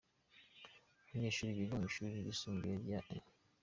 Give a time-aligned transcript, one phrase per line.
[1.03, 3.17] Abanyeshuri biga mu ishuri ryisumbuye rya E.